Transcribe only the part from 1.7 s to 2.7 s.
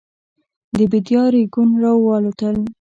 راوالوتل.